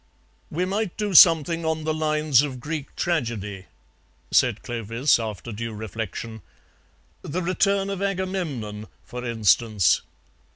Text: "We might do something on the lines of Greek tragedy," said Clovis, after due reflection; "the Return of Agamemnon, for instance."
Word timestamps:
"We 0.49 0.65
might 0.65 0.97
do 0.97 1.13
something 1.13 1.63
on 1.63 1.83
the 1.83 1.93
lines 1.93 2.41
of 2.41 2.59
Greek 2.59 2.95
tragedy," 2.95 3.67
said 4.31 4.63
Clovis, 4.63 5.19
after 5.19 5.51
due 5.51 5.73
reflection; 5.73 6.41
"the 7.21 7.43
Return 7.43 7.87
of 7.91 8.01
Agamemnon, 8.01 8.87
for 9.03 9.23
instance." 9.23 10.01